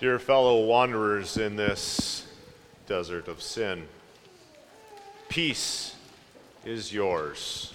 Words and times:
Dear 0.00 0.20
fellow 0.20 0.64
wanderers 0.64 1.38
in 1.38 1.56
this 1.56 2.24
desert 2.86 3.26
of 3.26 3.42
sin, 3.42 3.88
peace 5.28 5.96
is 6.64 6.92
yours 6.92 7.74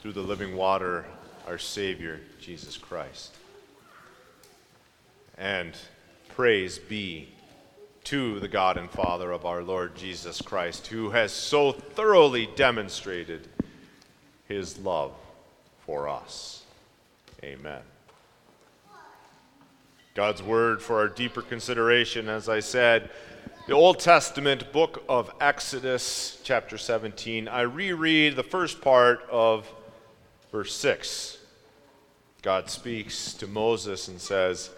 through 0.00 0.12
the 0.12 0.20
living 0.20 0.54
water, 0.54 1.04
our 1.48 1.58
Savior, 1.58 2.20
Jesus 2.40 2.76
Christ. 2.76 3.34
And 5.36 5.76
praise 6.28 6.78
be 6.78 7.30
to 8.04 8.38
the 8.38 8.46
God 8.46 8.76
and 8.76 8.88
Father 8.88 9.32
of 9.32 9.44
our 9.44 9.64
Lord 9.64 9.96
Jesus 9.96 10.40
Christ, 10.40 10.86
who 10.86 11.10
has 11.10 11.32
so 11.32 11.72
thoroughly 11.72 12.48
demonstrated 12.54 13.48
his 14.46 14.78
love 14.78 15.10
for 15.84 16.08
us. 16.08 16.62
Amen. 17.42 17.82
God's 20.14 20.44
word 20.44 20.80
for 20.80 21.00
our 21.00 21.08
deeper 21.08 21.42
consideration, 21.42 22.28
as 22.28 22.48
I 22.48 22.60
said, 22.60 23.10
the 23.66 23.72
Old 23.72 23.98
Testament 23.98 24.72
book 24.72 25.02
of 25.08 25.28
Exodus, 25.40 26.40
chapter 26.44 26.78
17. 26.78 27.48
I 27.48 27.62
reread 27.62 28.36
the 28.36 28.44
first 28.44 28.80
part 28.80 29.26
of 29.28 29.68
verse 30.52 30.72
6. 30.76 31.38
God 32.42 32.70
speaks 32.70 33.32
to 33.34 33.48
Moses 33.48 34.06
and 34.06 34.20
says, 34.20 34.70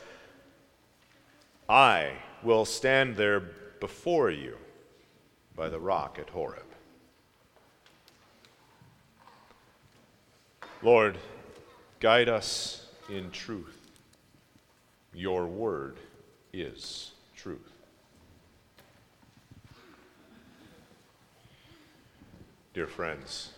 I 1.68 2.12
will 2.42 2.64
stand 2.64 3.16
there 3.16 3.40
before 3.78 4.30
you 4.30 4.56
by 5.54 5.68
the 5.68 5.78
rock 5.78 6.18
at 6.18 6.30
Horeb. 6.30 6.62
Lord, 10.80 11.18
guide 12.00 12.30
us 12.30 12.86
in 13.10 13.30
truth. 13.32 13.75
Your 15.16 15.46
word 15.46 15.96
is 16.52 17.12
truth. 17.34 17.72
Dear 22.74 22.86
friends, 22.86 23.52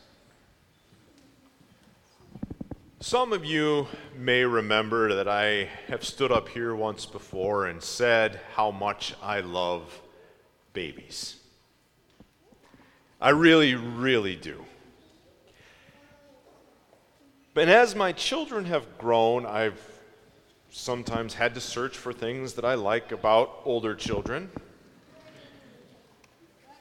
some 3.01 3.33
of 3.33 3.45
you 3.45 3.89
may 4.17 4.45
remember 4.45 5.13
that 5.17 5.27
I 5.27 5.69
have 5.89 6.05
stood 6.05 6.31
up 6.31 6.49
here 6.49 6.77
once 6.77 7.07
before 7.07 7.67
and 7.67 7.83
said 7.83 8.39
how 8.55 8.71
much 8.71 9.17
I 9.21 9.41
love 9.41 10.01
babies. 10.75 11.41
I 13.21 13.31
really, 13.31 13.75
really 13.75 14.37
do. 14.37 14.65
But 17.53 17.69
as 17.69 17.97
my 17.97 18.13
children 18.13 18.67
have 18.67 18.97
grown, 18.97 19.45
I've 19.45 19.98
sometimes 20.71 21.35
had 21.35 21.55
to 21.55 21.61
search 21.61 21.97
for 21.97 22.13
things 22.13 22.55
that 22.55 22.65
I 22.65 22.75
like 22.75 23.13
about 23.13 23.61
older 23.65 23.95
children. 23.95 24.51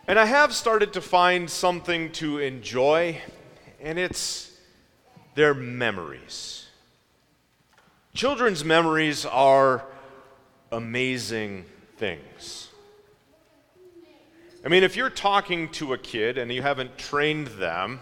And 0.08 0.18
I 0.18 0.26
have 0.26 0.54
started 0.54 0.94
to 0.94 1.02
find 1.02 1.50
something 1.50 2.12
to 2.14 2.40
enjoy, 2.40 3.22
and 3.82 4.00
it's 4.00 4.52
their 5.36 5.54
memories. 5.54 6.68
Children's 8.14 8.64
memories 8.64 9.26
are 9.26 9.86
amazing 10.72 11.66
things. 11.98 12.70
I 14.66 14.70
mean, 14.70 14.84
if 14.84 14.96
you're 14.96 15.10
talking 15.10 15.70
to 15.74 15.94
a 15.94 15.98
kid 15.98 16.38
and 16.38 16.52
you 16.52 16.62
haven't 16.62 16.98
trained 16.98 17.48
them, 17.48 18.00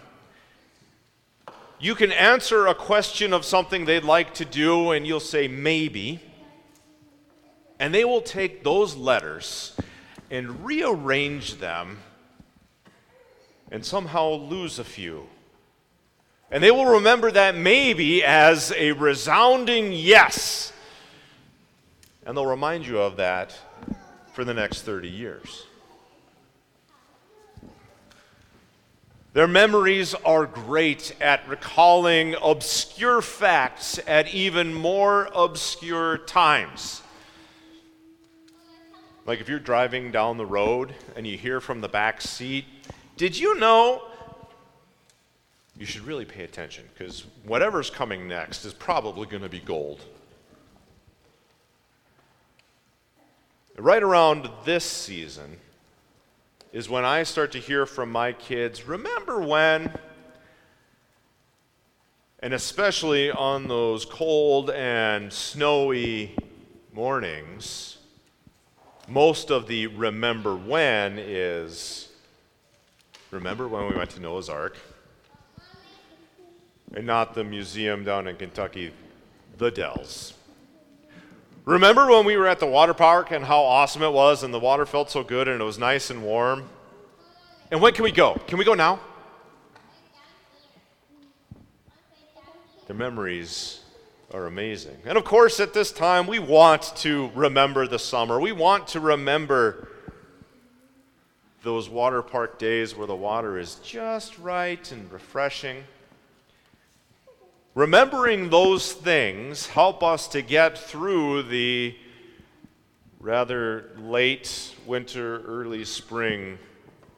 you 1.86 1.96
can 1.96 2.12
answer 2.12 2.68
a 2.68 2.76
question 2.76 3.34
of 3.34 3.46
something 3.46 3.86
they'd 3.86 4.04
like 4.04 4.34
to 4.36 4.46
do, 4.46 4.92
and 4.92 5.06
you'll 5.06 5.20
say 5.20 5.48
maybe. 5.48 6.20
And 7.80 7.94
they 7.94 8.06
will 8.06 8.22
take 8.22 8.64
those 8.64 8.96
letters 8.96 9.76
and 10.32 10.66
rearrange 10.66 11.56
them 11.56 12.00
and 13.72 13.86
somehow 13.86 14.30
lose 14.30 14.80
a 14.80 14.84
few 14.84 15.28
and 16.52 16.64
they 16.64 16.72
will 16.72 16.86
remember 16.86 17.32
that 17.32 17.56
maybe 17.56 18.24
as 18.24 18.72
a 18.78 18.92
resounding 18.94 19.92
yes. 19.92 20.72
And 22.26 22.38
they'll 22.38 22.46
remind 22.46 22.86
you 22.86 23.00
of 23.00 23.18
that 23.18 23.58
for 24.34 24.46
the 24.46 24.54
next 24.54 24.84
30 24.84 25.10
years. 25.10 25.66
Their 29.36 29.50
memories 29.50 30.14
are 30.14 30.46
great 30.46 31.14
at 31.20 31.46
recalling 31.50 32.36
obscure 32.42 33.22
facts 33.22 34.00
at 34.08 34.34
even 34.34 34.74
more 34.74 35.28
obscure 35.36 36.20
times. 36.20 37.02
Like 39.26 39.42
if 39.42 39.50
you're 39.50 39.60
driving 39.60 40.10
down 40.10 40.38
the 40.38 40.46
road 40.46 40.96
and 41.18 41.28
you 41.28 41.38
hear 41.38 41.60
from 41.60 41.82
the 41.82 41.90
back 41.90 42.22
seat, 42.22 42.64
did 43.18 43.38
you 43.38 43.60
know 43.60 44.04
you 45.78 45.86
should 45.86 46.06
really 46.06 46.24
pay 46.24 46.46
attention 46.46 46.86
because 46.94 47.26
whatever's 47.44 47.90
coming 47.90 48.30
next 48.30 48.64
is 48.64 48.74
probably 48.74 49.28
going 49.28 49.44
to 49.44 49.50
be 49.50 49.60
gold. 49.60 50.00
Right 53.78 54.02
around 54.02 54.50
this 54.64 54.86
season 54.86 55.58
is 56.76 56.90
when 56.90 57.06
I 57.06 57.24
start 57.24 57.54
to 57.54 57.58
hear 57.58 57.86
from 57.86 58.12
my 58.12 58.34
kids 58.34 58.86
remember 58.86 59.40
when, 59.40 59.98
and 62.42 62.54
especially 62.54 63.32
on 63.32 63.70
those 63.70 64.04
cold 64.04 64.70
and 64.70 65.32
snowy 65.32 66.36
mornings, 66.92 67.98
most 69.08 69.52
of 69.52 69.68
the 69.68 69.88
remember 69.88 70.54
when 70.54 71.18
is 71.18 72.10
remember 73.32 73.70
when 73.70 73.88
we 73.90 73.96
went 73.96 74.10
to 74.10 74.20
Noah's 74.20 74.50
Ark? 74.50 74.76
and 76.94 77.06
not 77.06 77.34
the 77.34 77.44
museum 77.44 78.04
down 78.06 78.28
in 78.28 78.36
Kentucky, 78.38 78.94
the 79.58 79.70
Dells. 79.72 80.35
Remember 81.66 82.06
when 82.06 82.26
we 82.26 82.38
were 82.38 82.46
at 82.46 82.60
the 82.60 82.68
water 82.68 82.94
park 82.94 83.32
and 83.32 83.44
how 83.44 83.62
awesome 83.62 84.04
it 84.04 84.14
was 84.14 84.44
and 84.44 84.54
the 84.54 84.60
water 84.60 84.86
felt 84.86 85.10
so 85.10 85.24
good 85.24 85.48
and 85.48 85.60
it 85.60 85.64
was 85.64 85.80
nice 85.80 86.12
and 86.12 86.22
warm? 86.22 86.70
And 87.72 87.82
when 87.82 87.94
can 87.94 88.04
we 88.04 88.12
go? 88.12 88.40
Can 88.46 88.60
we 88.60 88.66
go 88.66 88.76
now? 88.76 89.00
The 92.86 92.94
memories 92.94 93.82
are 94.32 94.46
amazing. 94.46 94.98
And 95.06 95.18
of 95.18 95.24
course, 95.24 95.60
at 95.60 95.74
this 95.74 95.92
time, 95.92 96.28
we 96.28 96.38
want 96.38 96.96
to 96.98 97.32
remember 97.34 97.88
the 97.88 97.98
summer. 97.98 98.40
We 98.40 98.52
want 98.52 98.88
to 98.90 99.00
remember 99.00 99.88
those 101.64 101.90
water 101.90 102.22
park 102.22 102.60
days 102.60 102.96
where 102.96 103.08
the 103.08 103.16
water 103.16 103.58
is 103.58 103.76
just 103.84 104.38
right 104.38 104.92
and 104.92 105.12
refreshing. 105.12 105.84
Remembering 107.76 108.50
those 108.50 108.94
things 108.94 109.68
help 109.68 110.02
us 110.02 110.30
to 110.30 110.42
get 110.42 110.78
through 110.78 111.44
the 111.44 111.94
rather 113.20 113.92
late 113.98 114.74
winter, 114.86 115.42
early 115.42 115.84
spring 115.84 116.58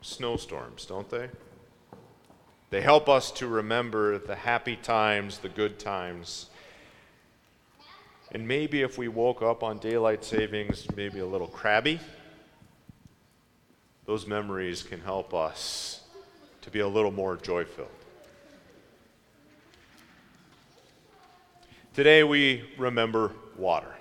snowstorms, 0.01 0.87
don't 0.87 1.07
they? 1.11 1.29
They 2.71 2.81
help 2.81 3.07
us 3.07 3.29
to 3.33 3.47
remember 3.47 4.17
the 4.17 4.33
happy 4.33 4.75
times, 4.75 5.37
the 5.37 5.49
good 5.49 5.77
times. 5.77 6.47
And 8.31 8.47
maybe 8.47 8.81
if 8.81 8.97
we 8.97 9.07
woke 9.07 9.43
up 9.43 9.61
on 9.61 9.77
daylight 9.77 10.25
savings, 10.25 10.87
maybe 10.95 11.19
a 11.19 11.25
little 11.27 11.47
crabby, 11.47 11.99
those 14.05 14.25
memories 14.25 14.81
can 14.81 15.01
help 15.01 15.35
us 15.35 16.01
to 16.61 16.71
be 16.71 16.79
a 16.79 16.87
little 16.87 17.11
more 17.11 17.37
joy 17.37 17.63
filled. 17.63 17.89
Today 21.97 22.23
we 22.23 22.63
remember 22.77 23.31
water. 23.55 23.95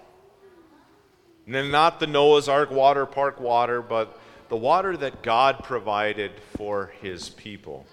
And 1.47 1.72
not 1.72 1.98
the 1.98 2.07
Noah's 2.07 2.47
Ark 2.47 2.71
water 2.71 3.07
park 3.07 3.41
water, 3.41 3.81
but 3.81 4.21
the 4.51 4.57
water 4.59 4.98
that 4.98 5.22
God 5.22 5.65
provided 5.65 6.33
for 6.59 6.93
his 7.01 7.31
people. 7.31 7.87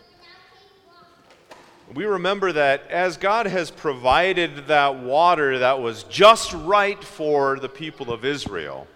We 1.93 2.03
remember 2.03 2.51
that 2.51 2.85
as 2.89 3.15
God 3.15 3.45
has 3.45 3.71
provided 3.71 4.67
that 4.67 4.99
water 4.99 5.59
that 5.59 5.79
was 5.79 6.03
just 6.03 6.51
right 6.51 7.01
for 7.01 7.57
the 7.57 7.69
people 7.69 8.11
of 8.11 8.25
Israel, 8.25 8.87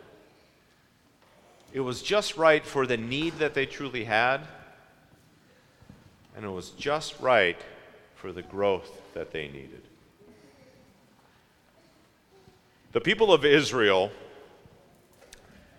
it 1.71 1.79
was 1.79 2.01
just 2.01 2.35
right 2.35 2.65
for 2.65 2.85
the 2.85 2.97
need 2.97 3.39
that 3.39 3.53
they 3.53 3.65
truly 3.65 4.03
had, 4.03 4.41
and 6.35 6.43
it 6.43 6.51
was 6.51 6.71
just 6.71 7.17
right 7.21 7.61
for 8.15 8.33
the 8.33 8.43
growth 8.43 9.01
that 9.13 9.31
they 9.31 9.47
needed. 9.47 9.83
The 12.93 13.01
people 13.01 13.33
of 13.33 13.43
Israel 13.43 14.11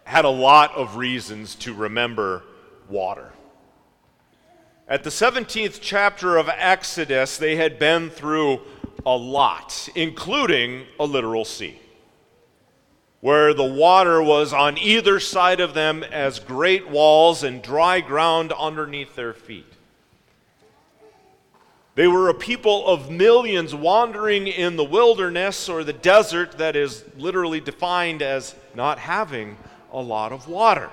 had 0.05 0.25
a 0.25 0.31
lot 0.31 0.75
of 0.75 0.97
reasons 0.97 1.55
to 1.57 1.73
remember 1.73 2.43
water. 2.89 3.33
At 4.87 5.05
the 5.05 5.11
17th 5.11 5.81
chapter 5.81 6.37
of 6.37 6.49
Exodus, 6.49 7.39
they 7.39 7.57
had 7.57 7.79
been 7.79 8.11
through 8.11 8.61
a 9.05 9.17
lot, 9.17 9.89
including 9.95 10.87
a 10.99 11.05
literal 11.05 11.45
sea. 11.45 11.81
where 13.21 13.53
the 13.53 13.65
water 13.65 14.23
was 14.23 14.53
on 14.53 14.79
either 14.79 15.19
side 15.19 15.61
of 15.61 15.75
them 15.75 16.05
as 16.05 16.39
great 16.39 16.89
walls 16.89 17.43
and 17.43 17.63
dry 17.63 18.01
ground 18.01 18.53
underneath 18.53 19.17
their 19.17 19.35
feet. 19.35 19.73
They 21.99 22.07
were 22.07 22.29
a 22.29 22.35
people 22.35 22.87
of 22.87 23.11
millions 23.11 23.75
wandering 23.75 24.47
in 24.47 24.77
the 24.77 24.85
wilderness 24.85 25.69
or 25.69 25.83
the 25.83 25.93
desert 25.93 26.59
that 26.59 26.77
is 26.77 27.05
literally 27.17 27.59
defined 27.59 28.23
as 28.23 28.55
not 28.73 29.01
having 29.01 29.57
a 29.91 30.01
lot 30.01 30.31
of 30.31 30.47
water. 30.47 30.91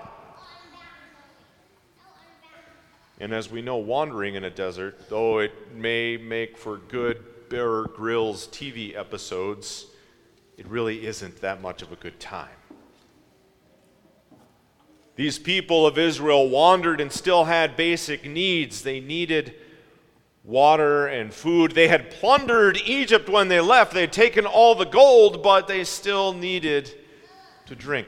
And 3.20 3.34
as 3.34 3.52
we 3.52 3.62
know, 3.62 3.78
wandering 3.78 4.34
in 4.34 4.46
a 4.46 4.50
desert, 4.50 5.08
though 5.08 5.38
it 5.38 5.76
may 5.76 6.18
make 6.18 6.58
for 6.58 6.78
good 6.78 7.24
Bear 7.50 7.84
Grylls 7.84 8.48
TV 8.48 8.98
episodes, 8.98 9.86
it 10.58 10.66
really 10.66 11.06
isn't 11.06 11.40
that 11.42 11.62
much 11.62 11.84
of 11.84 11.92
a 11.92 11.98
good 11.98 12.20
time. 12.20 12.58
These 15.18 15.38
people 15.38 15.86
of 15.86 16.00
Israel 16.00 16.50
wandered 16.50 17.00
and 17.00 17.12
still 17.12 17.44
had 17.44 17.78
basic 17.78 18.26
needs. 18.26 18.82
They 18.82 19.00
needed 19.00 19.54
water 20.46 21.08
and 21.08 21.34
food. 21.34 21.72
They 21.72 21.88
had 21.88 22.12
plundered 22.12 22.78
Egypt 22.86 23.30
when 23.30 23.48
they 23.48 23.60
left. 23.60 23.94
They 23.94 24.02
had 24.02 24.14
taken 24.14 24.46
all 24.46 24.76
the 24.76 24.86
gold, 24.86 25.42
but 25.42 25.68
they 25.68 25.84
still 25.84 26.34
needed 26.34 26.92
to 27.66 27.76
drink. 27.76 28.08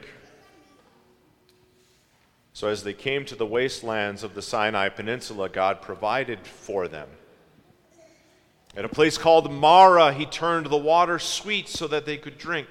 So, 2.54 2.68
as 2.70 2.84
they 2.84 2.94
came 2.94 3.24
to 3.26 3.36
the 3.36 3.46
wastelands 3.46 4.24
of 4.24 4.34
the 4.34 4.42
Sinai 4.42 4.90
Peninsula, 4.90 5.48
God 5.50 5.82
provided 5.82 6.46
for 6.46 6.88
them. 6.88 7.08
At 8.76 8.86
a 8.86 8.90
place 8.90 9.18
called 9.18 9.52
Marah, 9.52 10.14
he 10.14 10.26
turned 10.26 10.68
the 10.68 10.78
water 10.78 11.20
sweet 11.20 11.68
so 11.68 11.88
that 11.88 12.06
they 12.06 12.18
could 12.18 12.38
drink. 12.38 12.68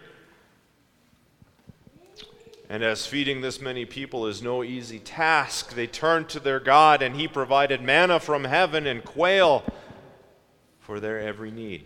And 2.69 2.83
as 2.83 3.07
feeding 3.07 3.41
this 3.41 3.61
many 3.61 3.85
people 3.85 4.27
is 4.27 4.43
no 4.43 4.65
easy 4.65 4.99
task, 4.99 5.75
they 5.75 5.87
turned 5.87 6.29
to 6.31 6.41
their 6.41 6.59
God, 6.59 7.01
and 7.01 7.15
He 7.15 7.29
provided 7.29 7.81
manna 7.81 8.19
from 8.19 8.45
heaven 8.45 8.87
and 8.87 9.05
quail 9.05 9.63
for 10.81 10.99
their 10.99 11.21
every 11.21 11.51
need. 11.51 11.85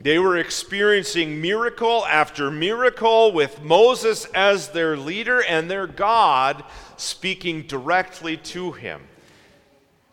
They 0.00 0.18
were 0.18 0.36
experiencing 0.36 1.40
miracle 1.40 2.06
after 2.06 2.50
miracle 2.50 3.32
with 3.32 3.62
Moses 3.62 4.26
as 4.26 4.68
their 4.68 4.96
leader 4.96 5.42
and 5.42 5.68
their 5.68 5.88
God 5.88 6.62
speaking 6.96 7.62
directly 7.62 8.36
to 8.36 8.72
him. 8.72 9.02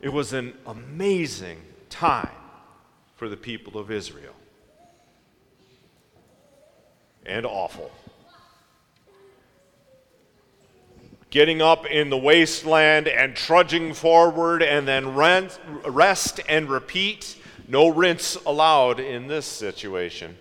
It 0.02 0.10
was 0.10 0.34
an 0.34 0.54
amazing 0.66 1.62
time 1.90 2.30
for 3.16 3.30
the 3.30 3.38
people 3.38 3.80
of 3.80 3.92
Israel. 3.92 4.34
And 7.26 7.46
awful. 7.46 7.92
Getting 11.36 11.62
up 11.62 11.86
in 11.88 12.10
the 12.10 12.18
wasteland 12.18 13.10
and 13.10 13.36
trudging 13.36 13.94
forward 13.94 14.64
and 14.64 14.88
then 14.88 15.14
rest 15.14 16.40
and 16.48 16.70
repeat. 16.70 17.36
No 17.68 17.90
rinse 17.90 18.38
allowed 18.46 19.02
in 19.02 19.28
this 19.28 19.46
situation. 19.46 20.38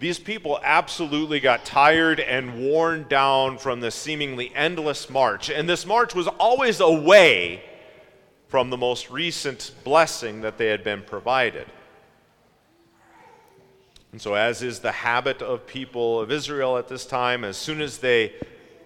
These 0.00 0.18
people 0.18 0.58
absolutely 0.64 1.38
got 1.38 1.64
tired 1.64 2.18
and 2.18 2.60
worn 2.60 3.06
down 3.08 3.56
from 3.56 3.78
the 3.78 3.92
seemingly 3.92 4.50
endless 4.56 5.08
march. 5.08 5.48
And 5.48 5.68
this 5.68 5.86
march 5.86 6.12
was 6.12 6.26
always 6.26 6.80
away 6.80 7.62
from 8.48 8.68
the 8.68 8.76
most 8.76 9.12
recent 9.12 9.70
blessing 9.84 10.40
that 10.40 10.58
they 10.58 10.66
had 10.66 10.82
been 10.82 11.02
provided. 11.02 11.66
And 14.12 14.20
so, 14.20 14.34
as 14.34 14.62
is 14.62 14.80
the 14.80 14.92
habit 14.92 15.40
of 15.40 15.66
people 15.66 16.20
of 16.20 16.32
Israel 16.32 16.76
at 16.78 16.88
this 16.88 17.06
time, 17.06 17.44
as 17.44 17.56
soon 17.56 17.80
as 17.80 17.98
they 17.98 18.32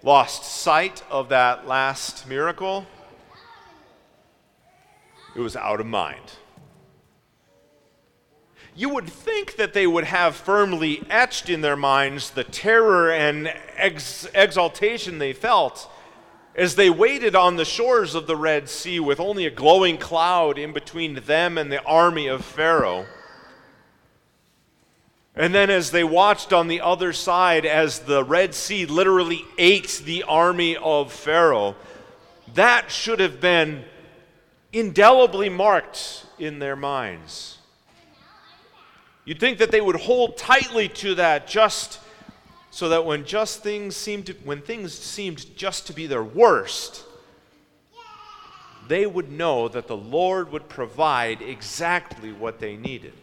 lost 0.03 0.43
sight 0.43 1.01
of 1.09 1.29
that 1.29 1.67
last 1.67 2.27
miracle, 2.27 2.85
it 5.35 5.39
was 5.39 5.55
out 5.55 5.79
of 5.79 5.87
mind. 5.87 6.21
You 8.75 8.89
would 8.89 9.07
think 9.07 9.55
that 9.55 9.73
they 9.73 9.87
would 9.87 10.03
have 10.03 10.35
firmly 10.35 11.01
etched 11.09 11.49
in 11.49 11.61
their 11.61 11.77
minds 11.77 12.31
the 12.31 12.43
terror 12.43 13.11
and 13.11 13.47
ex- 13.77 14.27
exaltation 14.35 15.17
they 15.17 15.33
felt 15.33 15.89
as 16.55 16.75
they 16.75 16.89
waited 16.89 17.35
on 17.35 17.55
the 17.55 17.65
shores 17.65 18.15
of 18.15 18.27
the 18.27 18.35
Red 18.35 18.69
Sea 18.69 18.99
with 18.99 19.19
only 19.19 19.45
a 19.45 19.49
glowing 19.49 19.97
cloud 19.97 20.57
in 20.57 20.71
between 20.71 21.15
them 21.15 21.57
and 21.57 21.71
the 21.71 21.83
army 21.83 22.27
of 22.27 22.45
Pharaoh. 22.45 23.05
And 25.37 25.53
then, 25.53 25.69
as 25.69 25.91
they 25.91 26.03
watched 26.03 26.53
on 26.53 26.69
the 26.69 26.79
other 26.79 27.11
side, 27.11 27.65
as 27.65 27.99
the 27.99 28.23
Red 28.23 28.55
Sea 28.55 28.85
literally 28.85 29.43
ate 29.57 30.01
the 30.05 30.23
army 30.23 30.77
of 30.77 31.11
Pharaoh, 31.11 31.75
that 32.53 32.89
should 32.89 33.19
have 33.19 33.41
been 33.41 33.83
indelibly 34.71 35.49
marked 35.49 36.25
in 36.39 36.59
their 36.59 36.77
minds. 36.77 37.57
You'd 39.25 39.39
think 39.39 39.57
that 39.57 39.71
they 39.71 39.81
would 39.81 39.95
hold 39.95 40.37
tightly 40.37 40.87
to 40.89 41.15
that 41.15 41.47
just 41.47 41.99
so 42.69 42.89
that 42.89 43.05
when 43.05 43.25
just 43.25 43.63
things 43.63 43.95
seemed 43.95 44.35
when 44.43 44.61
things 44.61 44.93
seemed 44.93 45.55
just 45.57 45.87
to 45.87 45.93
be 45.93 46.07
their 46.07 46.23
worst, 46.23 47.03
they 48.87 49.05
would 49.05 49.31
know 49.31 49.67
that 49.67 49.87
the 49.87 49.97
Lord 49.97 50.51
would 50.51 50.69
provide 50.69 51.41
exactly 51.41 52.31
what 52.31 52.59
they 52.59 52.75
needed. 52.75 53.13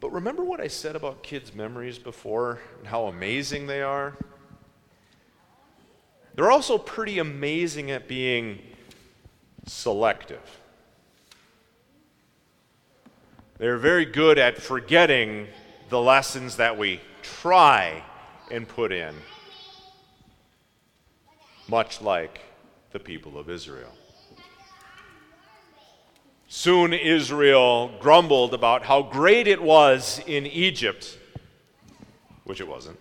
But 0.00 0.12
remember 0.12 0.44
what 0.44 0.60
I 0.60 0.68
said 0.68 0.94
about 0.94 1.22
kids' 1.22 1.54
memories 1.54 1.98
before 1.98 2.60
and 2.78 2.86
how 2.86 3.06
amazing 3.06 3.66
they 3.66 3.82
are? 3.82 4.16
They're 6.34 6.50
also 6.50 6.76
pretty 6.76 7.18
amazing 7.18 7.90
at 7.90 8.06
being 8.06 8.58
selective. 9.64 10.60
They're 13.58 13.78
very 13.78 14.04
good 14.04 14.38
at 14.38 14.58
forgetting 14.58 15.46
the 15.88 16.00
lessons 16.00 16.56
that 16.56 16.76
we 16.76 17.00
try 17.22 18.02
and 18.50 18.68
put 18.68 18.92
in, 18.92 19.14
much 21.68 22.02
like 22.02 22.40
the 22.92 22.98
people 22.98 23.38
of 23.38 23.48
Israel. 23.48 23.95
Soon 26.48 26.92
Israel 26.92 27.90
grumbled 28.00 28.54
about 28.54 28.84
how 28.84 29.02
great 29.02 29.48
it 29.48 29.60
was 29.60 30.20
in 30.26 30.46
Egypt, 30.46 31.18
which 32.44 32.60
it 32.60 32.68
wasn't, 32.68 32.98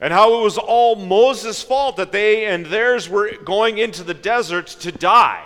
and 0.00 0.12
how 0.12 0.38
it 0.38 0.42
was 0.42 0.56
all 0.56 0.96
Moses' 0.96 1.62
fault 1.62 1.96
that 1.96 2.12
they 2.12 2.46
and 2.46 2.66
theirs 2.66 3.08
were 3.08 3.36
going 3.44 3.78
into 3.78 4.02
the 4.02 4.14
desert 4.14 4.66
to 4.66 4.90
die. 4.90 5.44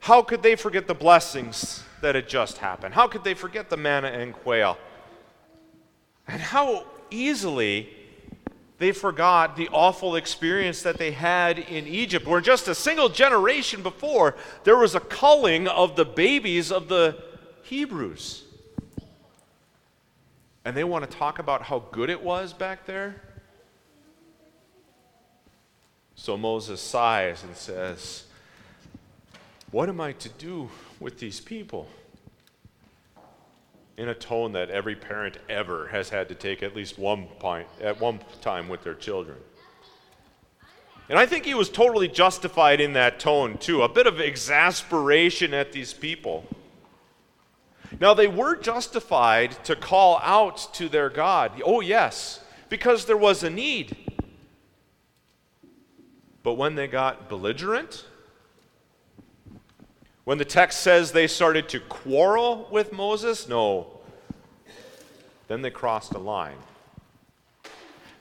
How 0.00 0.22
could 0.22 0.42
they 0.42 0.54
forget 0.54 0.86
the 0.86 0.94
blessings 0.94 1.82
that 2.00 2.14
had 2.14 2.28
just 2.28 2.58
happened? 2.58 2.94
How 2.94 3.08
could 3.08 3.24
they 3.24 3.34
forget 3.34 3.68
the 3.68 3.76
manna 3.76 4.08
and 4.08 4.32
quail? 4.32 4.78
And 6.28 6.40
how 6.40 6.86
easily 7.10 7.88
they 8.78 8.92
forgot 8.92 9.56
the 9.56 9.68
awful 9.72 10.14
experience 10.14 10.82
that 10.82 10.98
they 10.98 11.10
had 11.10 11.58
in 11.58 11.86
Egypt, 11.86 12.26
where 12.26 12.40
just 12.40 12.68
a 12.68 12.74
single 12.74 13.08
generation 13.08 13.82
before, 13.82 14.36
there 14.62 14.76
was 14.76 14.94
a 14.94 15.00
culling 15.00 15.66
of 15.66 15.96
the 15.96 16.04
babies 16.04 16.70
of 16.70 16.88
the 16.88 17.20
Hebrews. 17.64 18.44
And 20.64 20.76
they 20.76 20.84
want 20.84 21.10
to 21.10 21.16
talk 21.16 21.40
about 21.40 21.62
how 21.62 21.80
good 21.90 22.08
it 22.08 22.22
was 22.22 22.52
back 22.52 22.86
there? 22.86 23.22
So 26.14 26.36
Moses 26.36 26.80
sighs 26.80 27.42
and 27.42 27.56
says, 27.56 28.24
What 29.70 29.88
am 29.88 30.00
I 30.00 30.12
to 30.12 30.28
do 30.28 30.70
with 31.00 31.18
these 31.18 31.40
people? 31.40 31.88
In 33.98 34.08
a 34.08 34.14
tone 34.14 34.52
that 34.52 34.70
every 34.70 34.94
parent 34.94 35.36
ever 35.48 35.88
has 35.88 36.08
had 36.08 36.28
to 36.28 36.34
take 36.34 36.62
at 36.62 36.74
least 36.74 36.98
one 36.98 37.26
point 37.40 37.66
at 37.82 38.00
one 38.00 38.20
time 38.40 38.68
with 38.68 38.82
their 38.84 38.94
children. 38.94 39.36
And 41.08 41.18
I 41.18 41.26
think 41.26 41.44
he 41.44 41.54
was 41.54 41.68
totally 41.68 42.06
justified 42.06 42.80
in 42.80 42.92
that 42.92 43.18
tone 43.18 43.58
too, 43.58 43.82
a 43.82 43.88
bit 43.88 44.06
of 44.06 44.20
exasperation 44.20 45.52
at 45.52 45.72
these 45.72 45.92
people. 45.92 46.46
Now 48.00 48.14
they 48.14 48.28
were 48.28 48.54
justified 48.54 49.64
to 49.64 49.74
call 49.74 50.20
out 50.22 50.72
to 50.74 50.88
their 50.88 51.10
God. 51.10 51.60
Oh 51.64 51.80
yes, 51.80 52.40
because 52.68 53.04
there 53.04 53.16
was 53.16 53.42
a 53.42 53.50
need. 53.50 53.96
But 56.44 56.54
when 56.54 56.76
they 56.76 56.86
got 56.86 57.28
belligerent, 57.28 58.04
when 60.28 60.36
the 60.36 60.44
text 60.44 60.80
says 60.80 61.12
they 61.12 61.26
started 61.26 61.70
to 61.70 61.80
quarrel 61.80 62.68
with 62.70 62.92
Moses, 62.92 63.48
no. 63.48 63.86
Then 65.46 65.62
they 65.62 65.70
crossed 65.70 66.12
a 66.12 66.18
line. 66.18 66.58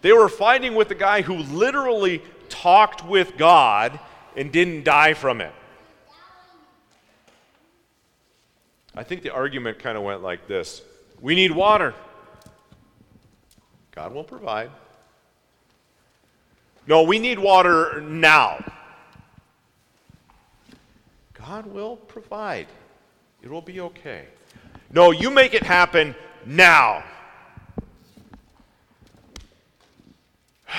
They 0.02 0.14
were 0.14 0.30
fighting 0.30 0.74
with 0.74 0.88
the 0.88 0.96
guy 0.96 1.22
who 1.22 1.36
literally 1.36 2.22
talked 2.48 3.06
with 3.06 3.36
God 3.36 4.00
and 4.38 4.54
didn't 4.54 4.86
die 4.86 5.16
from 5.16 5.42
it. 5.42 5.52
I 8.96 9.04
think 9.04 9.22
the 9.22 9.34
argument 9.34 9.78
kind 9.78 9.98
of 9.98 10.04
went 10.06 10.24
like 10.24 10.48
this 10.48 10.82
We 11.20 11.36
need 11.36 11.52
water. 11.52 11.94
God 13.92 14.14
will 14.14 14.24
provide. 14.24 14.72
No, 16.88 17.04
we 17.04 17.20
need 17.20 17.38
water 17.38 18.00
now. 18.00 18.64
God 21.38 21.68
will 21.68 21.98
provide. 21.98 22.68
It 23.42 23.50
will 23.50 23.62
be 23.62 23.80
okay. 23.82 24.26
No, 24.92 25.12
you 25.12 25.30
make 25.30 25.54
it 25.54 25.64
happen 25.64 26.16
now. 26.46 27.04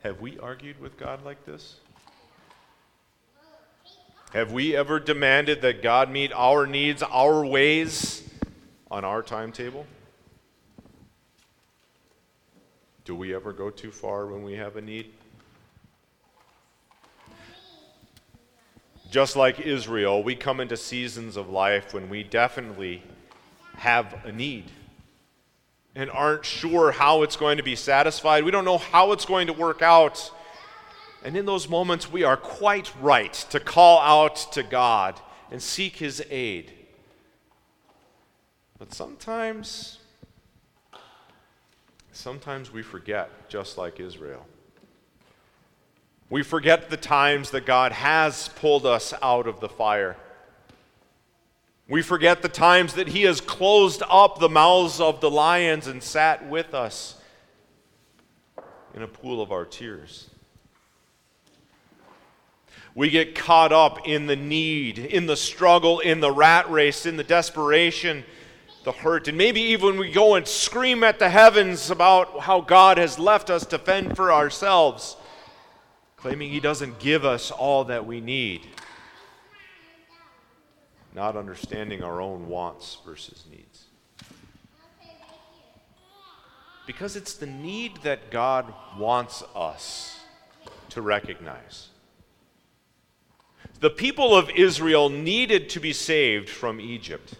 Have 0.00 0.20
we 0.20 0.38
argued 0.38 0.80
with 0.80 0.98
God 0.98 1.24
like 1.24 1.44
this? 1.46 1.76
Have 4.32 4.52
we 4.52 4.76
ever 4.76 5.00
demanded 5.00 5.62
that 5.62 5.82
God 5.82 6.10
meet 6.10 6.32
our 6.34 6.66
needs, 6.66 7.02
our 7.02 7.46
ways, 7.46 8.22
on 8.90 9.04
our 9.04 9.22
timetable? 9.22 9.86
Do 13.06 13.14
we 13.14 13.32
ever 13.36 13.52
go 13.52 13.70
too 13.70 13.92
far 13.92 14.26
when 14.26 14.42
we 14.42 14.54
have 14.54 14.74
a 14.74 14.80
need? 14.80 15.12
Just 19.12 19.36
like 19.36 19.60
Israel, 19.60 20.24
we 20.24 20.34
come 20.34 20.58
into 20.58 20.76
seasons 20.76 21.36
of 21.36 21.48
life 21.48 21.94
when 21.94 22.08
we 22.08 22.24
definitely 22.24 23.04
have 23.76 24.12
a 24.24 24.32
need 24.32 24.72
and 25.94 26.10
aren't 26.10 26.44
sure 26.44 26.90
how 26.90 27.22
it's 27.22 27.36
going 27.36 27.58
to 27.58 27.62
be 27.62 27.76
satisfied. 27.76 28.42
We 28.42 28.50
don't 28.50 28.64
know 28.64 28.78
how 28.78 29.12
it's 29.12 29.24
going 29.24 29.46
to 29.46 29.52
work 29.52 29.82
out. 29.82 30.32
And 31.22 31.36
in 31.36 31.46
those 31.46 31.68
moments, 31.68 32.10
we 32.10 32.24
are 32.24 32.36
quite 32.36 32.92
right 33.00 33.32
to 33.50 33.60
call 33.60 34.00
out 34.00 34.52
to 34.52 34.64
God 34.64 35.20
and 35.52 35.62
seek 35.62 35.94
His 35.94 36.24
aid. 36.28 36.72
But 38.80 38.92
sometimes, 38.92 40.00
sometimes 42.16 42.72
we 42.72 42.82
forget, 42.82 43.30
just 43.48 43.76
like 43.76 44.00
Israel. 44.00 44.46
We 46.30 46.42
forget 46.42 46.90
the 46.90 46.96
times 46.96 47.50
that 47.50 47.66
God 47.66 47.92
has 47.92 48.48
pulled 48.48 48.86
us 48.86 49.14
out 49.22 49.46
of 49.46 49.60
the 49.60 49.68
fire. 49.68 50.16
We 51.88 52.02
forget 52.02 52.42
the 52.42 52.48
times 52.48 52.94
that 52.94 53.08
He 53.08 53.22
has 53.22 53.40
closed 53.40 54.02
up 54.08 54.38
the 54.38 54.48
mouths 54.48 55.00
of 55.00 55.20
the 55.20 55.30
lions 55.30 55.86
and 55.86 56.02
sat 56.02 56.48
with 56.48 56.74
us 56.74 57.20
in 58.94 59.02
a 59.02 59.06
pool 59.06 59.40
of 59.40 59.52
our 59.52 59.64
tears. 59.64 60.28
We 62.94 63.10
get 63.10 63.34
caught 63.34 63.72
up 63.72 64.08
in 64.08 64.26
the 64.26 64.36
need, 64.36 64.98
in 64.98 65.26
the 65.26 65.36
struggle, 65.36 66.00
in 66.00 66.20
the 66.20 66.32
rat 66.32 66.70
race, 66.70 67.04
in 67.04 67.18
the 67.18 67.24
desperation, 67.24 68.24
the 68.86 68.92
hurt. 68.92 69.28
And 69.28 69.36
maybe 69.36 69.60
even 69.60 69.98
we 69.98 70.10
go 70.10 70.36
and 70.36 70.48
scream 70.48 71.04
at 71.04 71.18
the 71.18 71.28
heavens 71.28 71.90
about 71.90 72.40
how 72.40 72.62
God 72.62 72.96
has 72.96 73.18
left 73.18 73.50
us 73.50 73.66
to 73.66 73.78
fend 73.78 74.16
for 74.16 74.32
ourselves, 74.32 75.16
claiming 76.16 76.50
He 76.50 76.60
doesn't 76.60 76.98
give 76.98 77.26
us 77.26 77.50
all 77.50 77.84
that 77.84 78.06
we 78.06 78.22
need 78.22 78.66
not 81.16 81.34
understanding 81.34 82.04
our 82.04 82.20
own 82.20 82.46
wants 82.46 82.98
versus 83.04 83.44
needs. 83.50 83.84
Because 86.86 87.16
it's 87.16 87.34
the 87.34 87.46
need 87.46 87.96
that 88.02 88.30
God 88.30 88.72
wants 88.98 89.42
us 89.54 90.20
to 90.90 91.00
recognize. 91.00 91.88
The 93.80 93.90
people 93.90 94.36
of 94.36 94.50
Israel 94.50 95.08
needed 95.08 95.70
to 95.70 95.80
be 95.80 95.94
saved 95.94 96.50
from 96.50 96.80
Egypt. 96.80 97.34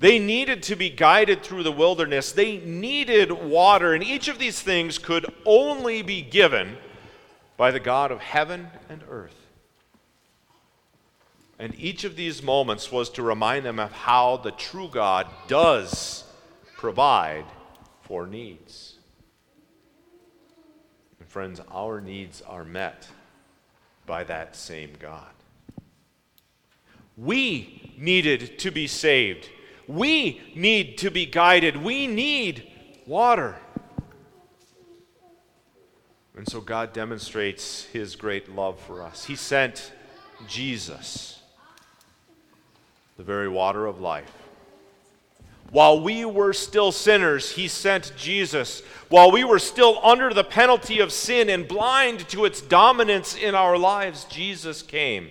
They 0.00 0.18
needed 0.18 0.62
to 0.64 0.76
be 0.76 0.88
guided 0.88 1.42
through 1.42 1.62
the 1.62 1.70
wilderness. 1.70 2.32
They 2.32 2.56
needed 2.56 3.30
water, 3.30 3.92
and 3.92 4.02
each 4.02 4.28
of 4.28 4.38
these 4.38 4.60
things 4.60 4.96
could 4.96 5.26
only 5.44 6.00
be 6.00 6.22
given 6.22 6.78
by 7.58 7.70
the 7.70 7.80
God 7.80 8.10
of 8.10 8.20
heaven 8.20 8.68
and 8.88 9.02
earth. 9.10 9.36
And 11.58 11.78
each 11.78 12.04
of 12.04 12.16
these 12.16 12.42
moments 12.42 12.90
was 12.90 13.10
to 13.10 13.22
remind 13.22 13.66
them 13.66 13.78
of 13.78 13.92
how 13.92 14.38
the 14.38 14.52
true 14.52 14.88
God 14.90 15.26
does 15.48 16.24
provide 16.78 17.44
for 18.00 18.26
needs. 18.26 18.94
And 21.18 21.28
friends, 21.28 21.60
our 21.70 22.00
needs 22.00 22.40
are 22.40 22.64
met 22.64 23.06
by 24.06 24.24
that 24.24 24.56
same 24.56 24.92
God. 24.98 25.28
We 27.18 27.92
needed 27.98 28.58
to 28.60 28.70
be 28.70 28.86
saved. 28.86 29.50
We 29.90 30.40
need 30.54 30.98
to 30.98 31.10
be 31.10 31.26
guided. 31.26 31.76
We 31.76 32.06
need 32.06 32.70
water. 33.06 33.56
And 36.36 36.48
so 36.48 36.60
God 36.60 36.92
demonstrates 36.92 37.86
his 37.86 38.14
great 38.14 38.54
love 38.54 38.78
for 38.78 39.02
us. 39.02 39.24
He 39.24 39.34
sent 39.34 39.90
Jesus 40.46 41.42
the 43.16 43.24
very 43.24 43.48
water 43.48 43.86
of 43.86 44.00
life. 44.00 44.32
While 45.72 46.00
we 46.00 46.24
were 46.24 46.52
still 46.52 46.92
sinners, 46.92 47.50
he 47.50 47.66
sent 47.66 48.12
Jesus. 48.16 48.82
While 49.08 49.32
we 49.32 49.42
were 49.42 49.58
still 49.58 49.98
under 50.04 50.32
the 50.32 50.44
penalty 50.44 51.00
of 51.00 51.12
sin 51.12 51.48
and 51.50 51.66
blind 51.66 52.28
to 52.28 52.44
its 52.44 52.60
dominance 52.60 53.36
in 53.36 53.56
our 53.56 53.76
lives, 53.76 54.24
Jesus 54.24 54.82
came. 54.82 55.30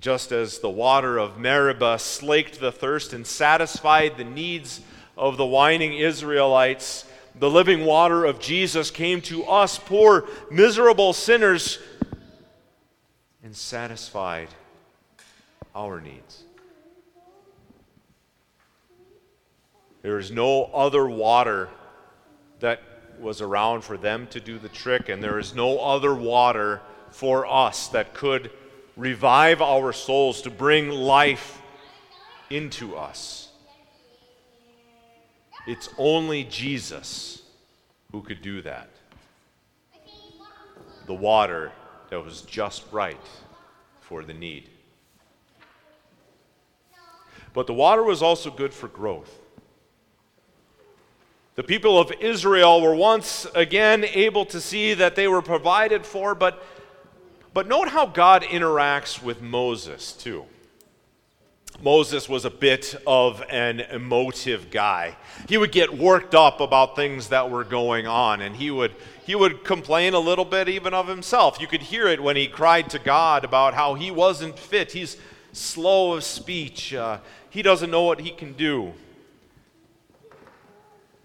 Just 0.00 0.32
as 0.32 0.60
the 0.60 0.70
water 0.70 1.18
of 1.18 1.38
Meribah 1.38 1.98
slaked 1.98 2.58
the 2.58 2.72
thirst 2.72 3.12
and 3.12 3.26
satisfied 3.26 4.16
the 4.16 4.24
needs 4.24 4.80
of 5.14 5.36
the 5.36 5.44
whining 5.44 5.92
Israelites, 5.92 7.04
the 7.38 7.50
living 7.50 7.84
water 7.84 8.24
of 8.24 8.40
Jesus 8.40 8.90
came 8.90 9.20
to 9.22 9.44
us, 9.44 9.78
poor, 9.78 10.26
miserable 10.50 11.12
sinners, 11.12 11.78
and 13.44 13.54
satisfied 13.54 14.48
our 15.74 16.00
needs. 16.00 16.44
There 20.00 20.18
is 20.18 20.30
no 20.30 20.64
other 20.72 21.06
water 21.06 21.68
that 22.60 22.80
was 23.20 23.42
around 23.42 23.82
for 23.82 23.98
them 23.98 24.26
to 24.28 24.40
do 24.40 24.58
the 24.58 24.70
trick, 24.70 25.10
and 25.10 25.22
there 25.22 25.38
is 25.38 25.54
no 25.54 25.78
other 25.78 26.14
water 26.14 26.80
for 27.10 27.46
us 27.46 27.88
that 27.88 28.14
could 28.14 28.50
revive 28.96 29.62
our 29.62 29.92
souls 29.92 30.42
to 30.42 30.50
bring 30.50 30.90
life 30.90 31.60
into 32.50 32.96
us. 32.96 33.48
It's 35.66 35.88
only 35.98 36.44
Jesus 36.44 37.42
who 38.12 38.22
could 38.22 38.42
do 38.42 38.62
that. 38.62 38.90
The 41.06 41.14
water 41.14 41.72
that 42.10 42.24
was 42.24 42.42
just 42.42 42.84
right 42.92 43.16
for 44.00 44.24
the 44.24 44.34
need. 44.34 44.68
But 47.52 47.66
the 47.66 47.74
water 47.74 48.02
was 48.02 48.22
also 48.22 48.50
good 48.50 48.72
for 48.72 48.88
growth. 48.88 49.38
The 51.56 51.62
people 51.62 51.98
of 51.98 52.12
Israel 52.20 52.80
were 52.80 52.94
once 52.94 53.46
again 53.54 54.04
able 54.04 54.46
to 54.46 54.60
see 54.60 54.94
that 54.94 55.14
they 55.14 55.28
were 55.28 55.42
provided 55.42 56.06
for, 56.06 56.34
but, 56.34 56.64
but 57.52 57.66
note 57.66 57.88
how 57.88 58.06
God 58.06 58.42
interacts 58.42 59.22
with 59.22 59.40
Moses, 59.40 60.12
too. 60.12 60.44
Moses 61.82 62.28
was 62.28 62.44
a 62.44 62.50
bit 62.50 62.94
of 63.06 63.42
an 63.48 63.80
emotive 63.80 64.70
guy. 64.70 65.16
He 65.48 65.56
would 65.56 65.72
get 65.72 65.96
worked 65.96 66.34
up 66.34 66.60
about 66.60 66.94
things 66.94 67.28
that 67.28 67.50
were 67.50 67.64
going 67.64 68.06
on, 68.06 68.42
and 68.42 68.54
he 68.54 68.70
would, 68.70 68.94
he 69.24 69.34
would 69.34 69.64
complain 69.64 70.12
a 70.12 70.18
little 70.18 70.44
bit 70.44 70.68
even 70.68 70.92
of 70.92 71.08
himself. 71.08 71.58
You 71.58 71.66
could 71.66 71.82
hear 71.82 72.06
it 72.06 72.22
when 72.22 72.36
he 72.36 72.48
cried 72.48 72.90
to 72.90 72.98
God 72.98 73.44
about 73.44 73.72
how 73.72 73.94
he 73.94 74.10
wasn't 74.10 74.58
fit. 74.58 74.92
He's 74.92 75.16
slow 75.52 76.14
of 76.14 76.24
speech. 76.24 76.92
Uh, 76.92 77.18
he 77.48 77.62
doesn't 77.62 77.90
know 77.90 78.02
what 78.02 78.20
he 78.20 78.30
can 78.30 78.52
do. 78.52 78.92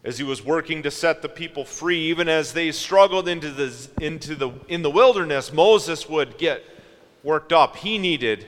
As 0.05 0.19
he 0.19 0.24
was 0.24 0.45
working 0.45 0.83
to 0.83 0.91
set 0.91 1.24
the 1.24 1.29
people 1.29 1.65
free, 1.65 2.00
even 2.12 2.29
as 2.29 2.53
they 2.53 2.71
struggled 2.71 3.27
into 3.27 3.50
the, 3.50 3.75
into 4.00 4.35
the, 4.35 4.51
in 4.67 4.83
the 4.83 4.89
wilderness, 4.91 5.51
Moses 5.51 6.07
would 6.07 6.38
get 6.38 6.63
worked 7.24 7.51
up. 7.51 7.75
He 7.75 7.97
needed 7.97 8.45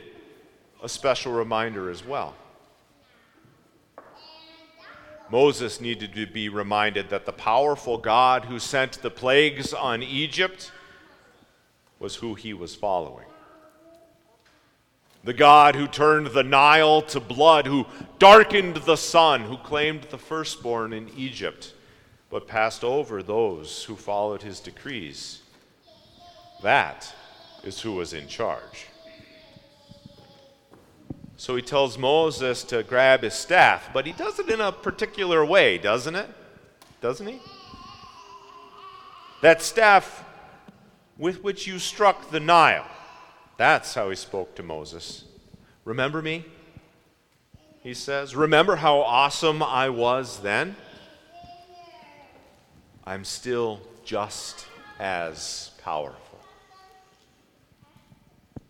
a 0.83 0.87
special 0.87 1.33
reminder 1.33 1.89
as 1.89 2.05
well. 2.05 2.35
Moses 5.31 5.81
needed 5.81 6.13
to 6.13 6.27
be 6.27 6.47
reminded 6.47 7.09
that 7.09 7.25
the 7.25 7.33
powerful 7.33 7.97
God 7.97 8.45
who 8.45 8.59
sent 8.59 9.01
the 9.01 9.09
plagues 9.09 9.73
on 9.73 10.03
Egypt 10.03 10.71
was 11.97 12.15
who 12.15 12.35
he 12.35 12.53
was 12.53 12.75
following 12.75 13.25
the 15.27 15.33
God 15.33 15.75
who 15.75 15.87
turned 15.87 16.27
the 16.27 16.41
Nile 16.41 17.01
to 17.01 17.19
blood, 17.19 17.67
who 17.67 17.85
darkened 18.17 18.77
the 18.77 18.95
sun, 18.95 19.41
who 19.41 19.57
claimed 19.57 20.03
the 20.03 20.17
firstborn 20.17 20.93
in 20.93 21.09
Egypt, 21.17 21.73
but 22.29 22.47
passed 22.47 22.81
over 22.81 23.21
those 23.21 23.83
who 23.83 23.97
followed 23.97 24.41
his 24.41 24.61
decrees. 24.61 25.41
That 26.63 27.13
is 27.65 27.81
who 27.81 27.91
was 27.91 28.13
in 28.13 28.29
charge. 28.29 28.87
So 31.35 31.57
he 31.57 31.61
tells 31.61 31.97
Moses 31.97 32.63
to 32.63 32.83
grab 32.83 33.21
his 33.21 33.33
staff, 33.33 33.89
but 33.93 34.05
he 34.05 34.13
does 34.13 34.39
it 34.39 34.49
in 34.49 34.61
a 34.61 34.71
particular 34.71 35.43
way, 35.43 35.77
doesn't 35.77 36.15
it? 36.15 36.29
Doesn't 37.01 37.27
he? 37.27 37.41
That 39.41 39.61
staff 39.61 40.23
with 41.17 41.43
which 41.43 41.67
you 41.67 41.79
struck 41.79 42.31
the 42.31 42.39
Nile. 42.39 42.87
That's 43.57 43.95
how 43.95 44.09
he 44.09 44.15
spoke 44.15 44.55
to 44.55 44.63
Moses. 44.63 45.23
Remember 45.83 46.21
me? 46.21 46.45
He 47.81 47.93
says. 47.93 48.35
Remember 48.35 48.75
how 48.75 48.99
awesome 48.99 49.63
I 49.63 49.89
was 49.89 50.39
then? 50.39 50.75
I'm 53.03 53.23
still 53.23 53.81
just 54.03 54.67
as 54.99 55.71
powerful. 55.81 56.39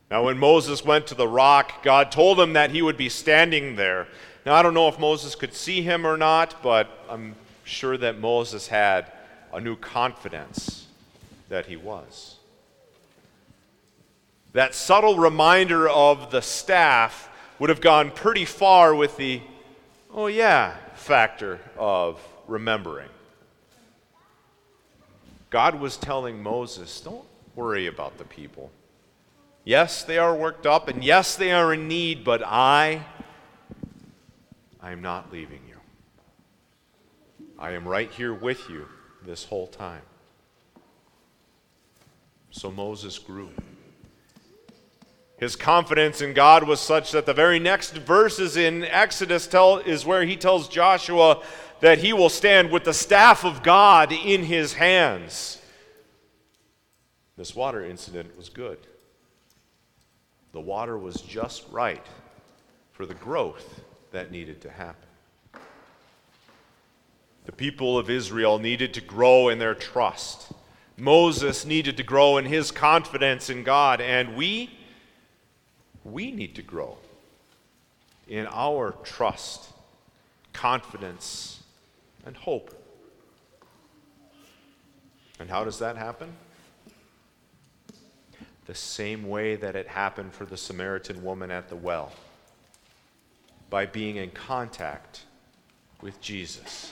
Now, 0.10 0.24
when 0.24 0.38
Moses 0.38 0.86
went 0.86 1.08
to 1.08 1.16
the 1.16 1.28
rock, 1.28 1.84
God 1.84 2.12
told 2.12 2.40
him 2.40 2.54
that 2.54 2.72
he 2.72 2.82
would 2.82 2.96
be 2.96 3.10
standing 3.10 3.76
there. 3.76 4.08
Now, 4.46 4.54
I 4.54 4.62
don't 4.62 4.74
know 4.74 4.88
if 4.88 5.00
Moses 5.00 5.36
could 5.36 5.54
see 5.54 5.82
him 5.82 6.08
or 6.08 6.16
not, 6.16 6.64
but 6.64 6.88
I'm 7.10 7.36
sure 7.66 7.98
that 7.98 8.18
Moses 8.18 8.68
had 8.68 9.12
a 9.52 9.60
new 9.60 9.76
confidence 9.76 10.86
that 11.50 11.66
he 11.66 11.76
was. 11.76 12.37
That 14.58 14.74
subtle 14.74 15.20
reminder 15.20 15.88
of 15.88 16.32
the 16.32 16.42
staff 16.42 17.30
would 17.60 17.70
have 17.70 17.80
gone 17.80 18.10
pretty 18.10 18.44
far 18.46 18.96
with 18.96 19.16
the, 19.16 19.40
oh 20.12 20.26
yeah, 20.26 20.76
factor 20.96 21.60
of 21.78 22.20
remembering. 22.48 23.10
God 25.52 25.80
was 25.80 25.96
telling 25.96 26.42
Moses, 26.42 27.00
don't 27.02 27.28
worry 27.54 27.86
about 27.86 28.18
the 28.18 28.24
people. 28.24 28.72
Yes, 29.64 30.02
they 30.04 30.18
are 30.18 30.36
worked 30.36 30.66
up, 30.66 30.88
and 30.88 31.04
yes, 31.04 31.36
they 31.36 31.52
are 31.52 31.72
in 31.72 31.88
need, 31.88 32.24
but 32.24 32.42
I, 32.44 33.06
I 34.82 34.90
am 34.90 35.04
not 35.04 35.32
leaving 35.32 35.62
you. 35.70 35.78
I 37.60 37.74
am 37.74 37.88
right 37.88 38.10
here 38.10 38.34
with 38.34 38.68
you 38.72 38.88
this 39.24 39.46
whole 39.46 39.68
time. 39.68 40.02
So 42.50 42.72
Moses 42.72 43.20
grew. 43.20 43.52
His 45.38 45.56
confidence 45.56 46.22
in 46.22 46.34
God 46.34 46.68
was 46.68 46.80
such 46.80 47.12
that 47.12 47.28
the 47.28 47.34
very 47.34 47.60
next 47.60 47.96
verses 47.96 48.58
in 48.58 48.84
Exodus 48.84 49.46
tell, 49.46 49.78
is 49.78 50.06
where 50.06 50.26
he 50.26 50.36
tells 50.36 50.68
Joshua 50.68 51.44
that 51.80 52.00
he 52.00 52.12
will 52.12 52.30
stand 52.30 52.72
with 52.72 52.84
the 52.84 52.94
staff 52.94 53.46
of 53.46 53.62
God 53.62 54.12
in 54.12 54.44
his 54.44 54.74
hands. 54.74 55.62
This 57.38 57.56
water 57.56 57.86
incident 57.86 58.36
was 58.36 58.50
good. 58.50 58.80
The 60.54 60.60
water 60.60 60.98
was 60.98 61.22
just 61.22 61.66
right 61.70 62.06
for 62.94 63.06
the 63.06 63.14
growth 63.14 63.82
that 64.12 64.32
needed 64.32 64.62
to 64.62 64.72
happen. 64.72 65.08
The 67.46 67.52
people 67.52 68.00
of 68.00 68.10
Israel 68.10 68.58
needed 68.58 68.96
to 68.96 69.02
grow 69.02 69.50
in 69.50 69.60
their 69.60 69.76
trust. 69.76 70.52
Moses 70.98 71.64
needed 71.64 71.96
to 71.98 72.04
grow 72.04 72.38
in 72.38 72.46
his 72.46 72.72
confidence 72.72 73.52
in 73.52 73.64
God, 73.64 74.02
and 74.02 74.36
we 74.36 74.77
we 76.12 76.32
need 76.32 76.56
to 76.56 76.62
grow 76.62 76.98
in 78.28 78.48
our 78.52 78.92
trust, 79.04 79.70
confidence, 80.54 81.64
and 82.26 82.36
hope. 82.36 82.74
And 85.40 85.50
how 85.50 85.64
does 85.64 85.80
that 85.80 85.98
happen? 85.98 86.34
The 88.66 88.76
same 88.76 89.30
way 89.30 89.56
that 89.56 89.76
it 89.76 89.88
happened 89.88 90.34
for 90.34 90.46
the 90.46 90.58
Samaritan 90.58 91.24
woman 91.24 91.52
at 91.52 91.70
the 91.70 91.76
well 91.76 92.12
by 93.70 93.86
being 93.86 94.18
in 94.18 94.32
contact 94.32 95.22
with 96.02 96.20
Jesus. 96.22 96.92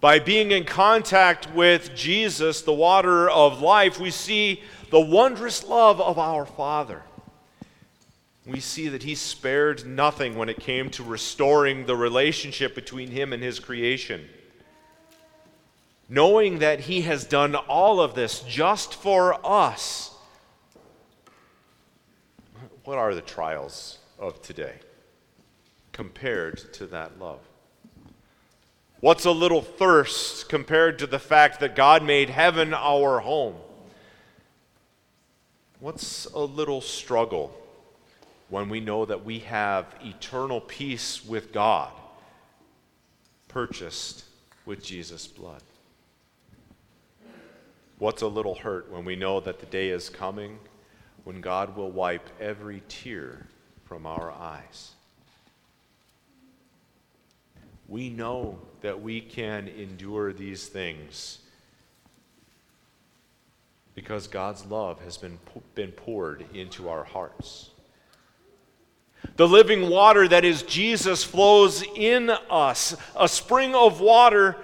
By 0.00 0.18
being 0.18 0.50
in 0.50 0.64
contact 0.64 1.52
with 1.54 1.94
Jesus, 1.94 2.62
the 2.62 2.72
water 2.72 3.30
of 3.30 3.62
life, 3.62 3.98
we 3.98 4.10
see 4.10 4.62
the 4.90 5.00
wondrous 5.00 5.64
love 5.64 6.00
of 6.00 6.18
our 6.18 6.46
Father 6.46 7.02
we 8.46 8.60
see 8.60 8.88
that 8.88 9.02
he 9.02 9.14
spared 9.16 9.84
nothing 9.84 10.36
when 10.36 10.48
it 10.48 10.60
came 10.60 10.88
to 10.90 11.02
restoring 11.02 11.84
the 11.84 11.96
relationship 11.96 12.74
between 12.74 13.10
him 13.10 13.32
and 13.32 13.42
his 13.42 13.58
creation. 13.58 14.24
Knowing 16.08 16.60
that 16.60 16.80
he 16.80 17.00
has 17.02 17.24
done 17.24 17.56
all 17.56 18.00
of 18.00 18.14
this 18.14 18.40
just 18.42 18.94
for 18.94 19.44
us, 19.44 20.14
what 22.84 22.96
are 22.96 23.16
the 23.16 23.20
trials 23.20 23.98
of 24.16 24.40
today 24.40 24.74
compared 25.92 26.72
to 26.72 26.86
that 26.86 27.18
love? 27.18 27.40
What's 29.00 29.24
a 29.24 29.32
little 29.32 29.60
thirst 29.60 30.48
compared 30.48 31.00
to 31.00 31.06
the 31.08 31.18
fact 31.18 31.58
that 31.60 31.74
God 31.74 32.04
made 32.04 32.30
heaven 32.30 32.72
our 32.72 33.18
home? 33.18 33.56
What's 35.80 36.26
a 36.26 36.38
little 36.38 36.80
struggle 36.80 37.65
when 38.48 38.68
we 38.68 38.80
know 38.80 39.04
that 39.04 39.24
we 39.24 39.40
have 39.40 39.86
eternal 40.04 40.60
peace 40.60 41.24
with 41.24 41.52
God 41.52 41.90
purchased 43.48 44.24
with 44.64 44.84
Jesus' 44.84 45.26
blood. 45.26 45.62
What's 47.98 48.22
a 48.22 48.26
little 48.26 48.54
hurt 48.54 48.90
when 48.92 49.04
we 49.04 49.16
know 49.16 49.40
that 49.40 49.60
the 49.60 49.66
day 49.66 49.88
is 49.88 50.10
coming 50.10 50.58
when 51.24 51.40
God 51.40 51.74
will 51.74 51.90
wipe 51.90 52.28
every 52.38 52.82
tear 52.88 53.46
from 53.84 54.06
our 54.06 54.30
eyes? 54.30 54.92
We 57.88 58.10
know 58.10 58.58
that 58.82 59.00
we 59.00 59.20
can 59.20 59.68
endure 59.68 60.32
these 60.32 60.66
things 60.66 61.38
because 63.94 64.26
God's 64.28 64.66
love 64.66 65.00
has 65.00 65.16
been, 65.16 65.38
been 65.74 65.92
poured 65.92 66.44
into 66.52 66.88
our 66.90 67.04
hearts. 67.04 67.70
The 69.34 69.48
living 69.48 69.90
water 69.90 70.28
that 70.28 70.44
is 70.44 70.62
Jesus 70.62 71.24
flows 71.24 71.82
in 71.96 72.30
us, 72.48 72.96
a 73.18 73.28
spring 73.28 73.74
of 73.74 74.00
water 74.00 74.56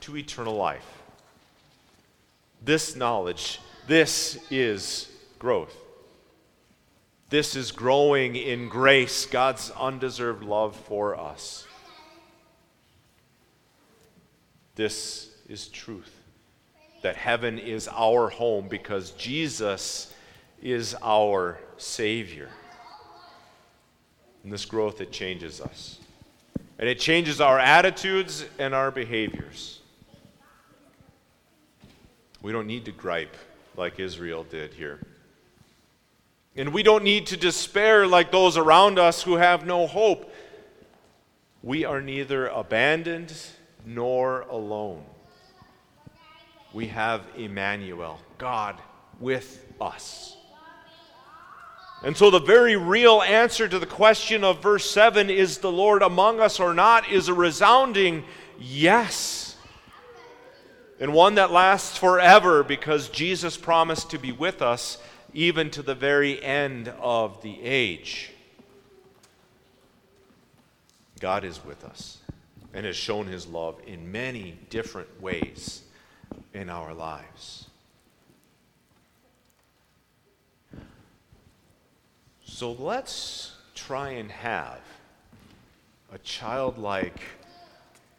to 0.00 0.16
eternal 0.16 0.56
life. 0.56 0.86
This 2.64 2.96
knowledge, 2.96 3.60
this 3.86 4.38
is 4.50 5.08
growth. 5.38 5.76
This 7.30 7.54
is 7.56 7.72
growing 7.72 8.36
in 8.36 8.68
grace, 8.68 9.26
God's 9.26 9.70
undeserved 9.72 10.42
love 10.42 10.74
for 10.74 11.18
us. 11.18 11.66
This 14.74 15.30
is 15.48 15.68
truth 15.68 16.14
that 17.02 17.16
heaven 17.16 17.58
is 17.58 17.88
our 17.92 18.28
home 18.28 18.68
because 18.68 19.12
Jesus 19.12 20.14
is 20.62 20.96
our 21.02 21.58
Savior. 21.76 22.48
And 24.48 24.52
this 24.54 24.64
growth, 24.64 25.02
it 25.02 25.12
changes 25.12 25.60
us. 25.60 25.98
And 26.78 26.88
it 26.88 26.98
changes 26.98 27.38
our 27.38 27.58
attitudes 27.58 28.46
and 28.58 28.74
our 28.74 28.90
behaviors. 28.90 29.80
We 32.40 32.50
don't 32.50 32.66
need 32.66 32.86
to 32.86 32.90
gripe 32.90 33.36
like 33.76 34.00
Israel 34.00 34.44
did 34.44 34.72
here. 34.72 35.00
And 36.56 36.72
we 36.72 36.82
don't 36.82 37.04
need 37.04 37.26
to 37.26 37.36
despair 37.36 38.06
like 38.06 38.32
those 38.32 38.56
around 38.56 38.98
us 38.98 39.22
who 39.22 39.34
have 39.34 39.66
no 39.66 39.86
hope. 39.86 40.32
We 41.62 41.84
are 41.84 42.00
neither 42.00 42.46
abandoned 42.46 43.34
nor 43.84 44.46
alone. 44.48 45.04
We 46.72 46.86
have 46.86 47.20
Emmanuel, 47.36 48.18
God 48.38 48.80
with 49.20 49.66
us. 49.78 50.37
And 52.02 52.16
so, 52.16 52.30
the 52.30 52.38
very 52.38 52.76
real 52.76 53.22
answer 53.22 53.68
to 53.68 53.78
the 53.78 53.86
question 53.86 54.44
of 54.44 54.62
verse 54.62 54.88
7 54.88 55.30
is 55.30 55.58
the 55.58 55.72
Lord 55.72 56.02
among 56.02 56.38
us 56.40 56.60
or 56.60 56.72
not 56.72 57.10
is 57.10 57.28
a 57.28 57.34
resounding 57.34 58.24
yes. 58.58 59.56
And 61.00 61.12
one 61.12 61.36
that 61.36 61.50
lasts 61.50 61.98
forever 61.98 62.62
because 62.62 63.08
Jesus 63.08 63.56
promised 63.56 64.10
to 64.10 64.18
be 64.18 64.32
with 64.32 64.62
us 64.62 64.98
even 65.32 65.70
to 65.70 65.82
the 65.82 65.94
very 65.94 66.42
end 66.42 66.88
of 67.00 67.42
the 67.42 67.60
age. 67.62 68.30
God 71.20 71.44
is 71.44 71.64
with 71.64 71.84
us 71.84 72.18
and 72.72 72.86
has 72.86 72.96
shown 72.96 73.26
his 73.26 73.46
love 73.46 73.80
in 73.86 74.12
many 74.12 74.56
different 74.70 75.20
ways 75.20 75.82
in 76.54 76.70
our 76.70 76.94
lives. 76.94 77.67
So 82.58 82.72
let's 82.72 83.52
try 83.76 84.08
and 84.14 84.32
have 84.32 84.80
a 86.12 86.18
childlike 86.18 87.20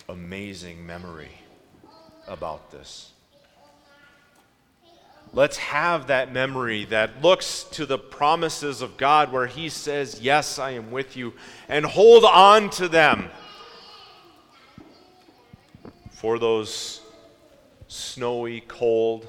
amazing 0.08 0.86
memory 0.86 1.41
about 2.25 2.71
this. 2.71 3.12
Let's 5.34 5.58
have 5.58 6.08
that 6.08 6.32
memory 6.32 6.86
that 6.86 7.21
looks 7.21 7.65
to 7.71 7.86
the 7.86 7.97
promises 7.97 8.82
of 8.82 8.95
God 8.95 9.34
where 9.34 9.45
He 9.45 9.67
says, 9.67 10.21
Yes, 10.21 10.58
I 10.58 10.71
am 10.71 10.89
with 10.89 11.17
you, 11.17 11.34
and 11.67 11.86
hold 11.86 12.23
on 12.23 12.69
to 12.69 12.88
them 12.88 13.30
for 16.12 16.39
those 16.39 17.02
snowy, 17.89 18.62
cold 18.62 19.28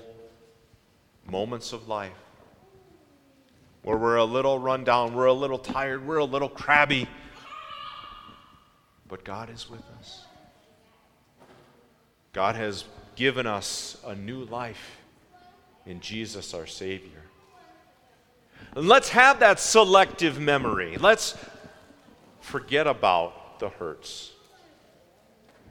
moments 1.26 1.72
of 1.72 1.88
life 1.88 2.12
where 3.82 3.96
we're 3.96 4.16
a 4.16 4.24
little 4.24 4.58
run 4.58 4.84
down, 4.84 5.14
we're 5.14 5.26
a 5.26 5.32
little 5.32 5.58
tired, 5.58 6.06
we're 6.06 6.18
a 6.18 6.24
little 6.24 6.48
crabby. 6.48 7.08
But 9.08 9.24
God 9.24 9.50
is 9.50 9.68
with 9.68 9.82
us. 9.98 10.24
God 12.32 12.54
has 12.54 12.84
given 13.16 13.46
us 13.46 13.96
a 14.06 14.14
new 14.14 14.44
life 14.44 14.98
in 15.86 16.00
Jesus 16.00 16.54
our 16.54 16.66
Savior. 16.66 17.22
And 18.76 18.86
let's 18.86 19.08
have 19.08 19.40
that 19.40 19.58
selective 19.58 20.38
memory. 20.38 20.96
Let's 20.96 21.36
forget 22.40 22.86
about 22.86 23.58
the 23.58 23.70
hurts. 23.70 24.32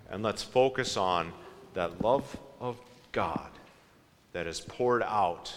And 0.10 0.22
let's 0.22 0.44
focus 0.44 0.98
on 0.98 1.32
that 1.76 2.02
love 2.02 2.38
of 2.60 2.78
God 3.12 3.52
that 4.34 4.48
is 4.48 4.60
poured 4.60 5.04
out 5.04 5.56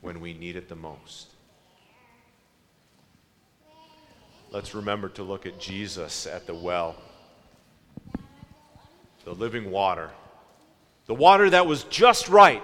when 0.00 0.20
we 0.20 0.32
need 0.32 0.56
it 0.56 0.68
the 0.68 0.76
most. 0.76 1.33
Let's 4.54 4.72
remember 4.72 5.08
to 5.10 5.24
look 5.24 5.46
at 5.46 5.58
Jesus 5.58 6.28
at 6.28 6.46
the 6.46 6.54
well, 6.54 6.94
the 9.24 9.34
living 9.34 9.72
water, 9.72 10.10
the 11.06 11.14
water 11.14 11.50
that 11.50 11.66
was 11.66 11.82
just 11.84 12.28
right 12.28 12.62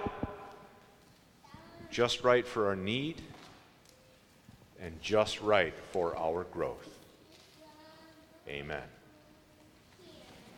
just 1.91 2.23
right 2.23 2.47
for 2.47 2.67
our 2.67 2.75
need 2.75 3.21
and 4.79 4.99
just 5.01 5.41
right 5.41 5.73
for 5.91 6.17
our 6.17 6.45
growth. 6.45 6.87
Amen. 8.47 8.83